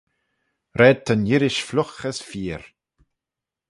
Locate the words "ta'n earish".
1.05-1.61